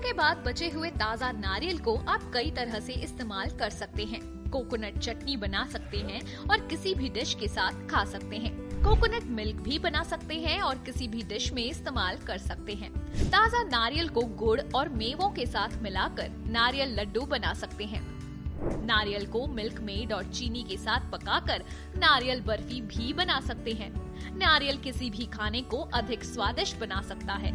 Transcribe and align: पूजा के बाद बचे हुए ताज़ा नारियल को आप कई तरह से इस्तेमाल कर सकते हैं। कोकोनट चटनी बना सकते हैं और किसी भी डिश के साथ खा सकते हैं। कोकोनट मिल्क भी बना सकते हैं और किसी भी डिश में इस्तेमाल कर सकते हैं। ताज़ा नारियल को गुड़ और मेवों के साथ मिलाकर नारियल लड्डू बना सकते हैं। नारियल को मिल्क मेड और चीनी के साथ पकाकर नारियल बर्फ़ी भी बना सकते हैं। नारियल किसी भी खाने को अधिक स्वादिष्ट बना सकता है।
पूजा 0.00 0.08
के 0.08 0.16
बाद 0.16 0.36
बचे 0.46 0.68
हुए 0.70 0.88
ताज़ा 0.90 1.30
नारियल 1.32 1.78
को 1.78 1.94
आप 2.08 2.30
कई 2.34 2.50
तरह 2.50 2.80
से 2.80 2.92
इस्तेमाल 3.04 3.50
कर 3.50 3.70
सकते 3.70 4.04
हैं। 4.04 4.20
कोकोनट 4.50 4.98
चटनी 4.98 5.36
बना 5.36 5.64
सकते 5.72 5.98
हैं 5.98 6.20
और 6.46 6.60
किसी 6.68 6.94
भी 6.94 7.08
डिश 7.08 7.34
के 7.34 7.48
साथ 7.48 7.86
खा 7.90 8.04
सकते 8.04 8.36
हैं। 8.36 8.52
कोकोनट 8.82 9.24
मिल्क 9.30 9.60
भी 9.60 9.78
बना 9.78 10.02
सकते 10.02 10.34
हैं 10.34 10.60
और 10.60 10.78
किसी 10.86 11.08
भी 11.08 11.22
डिश 11.22 11.52
में 11.52 11.64
इस्तेमाल 11.64 12.18
कर 12.26 12.38
सकते 12.38 12.74
हैं। 12.74 12.92
ताज़ा 13.26 13.62
नारियल 13.62 14.08
को 14.08 14.22
गुड़ 14.38 14.60
और 14.74 14.88
मेवों 14.94 15.30
के 15.30 15.46
साथ 15.46 15.76
मिलाकर 15.82 16.30
नारियल 16.48 16.98
लड्डू 17.00 17.26
बना 17.26 17.52
सकते 17.54 17.84
हैं। 17.84 18.02
नारियल 18.86 19.26
को 19.26 19.46
मिल्क 19.48 19.80
मेड 19.80 20.12
और 20.12 20.32
चीनी 20.32 20.62
के 20.62 20.76
साथ 20.76 21.10
पकाकर 21.12 21.64
नारियल 21.98 22.40
बर्फ़ी 22.40 22.80
भी 22.88 23.12
बना 23.12 23.40
सकते 23.40 23.72
हैं। 23.72 23.92
नारियल 24.38 24.76
किसी 24.78 25.10
भी 25.10 25.26
खाने 25.28 25.62
को 25.62 25.82
अधिक 25.94 26.24
स्वादिष्ट 26.24 26.78
बना 26.78 27.00
सकता 27.02 27.34
है। 27.34 27.52